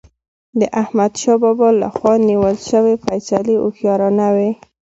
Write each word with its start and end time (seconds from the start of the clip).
د 0.59 0.61
احمدشاه 0.81 1.37
بابا 1.43 1.69
له 1.81 1.87
خوا 1.95 2.13
نیول 2.29 2.55
سوي 2.71 2.95
فيصلي 3.05 3.55
هوښیارانه 3.61 4.27
وي. 4.35 4.51